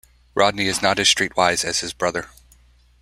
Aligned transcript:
Rodney 0.33 0.65
is 0.65 0.81
not 0.81 0.97
as 0.97 1.05
streetwise 1.09 1.63
as 1.63 1.81
his 1.81 1.93
brother. 1.93 2.31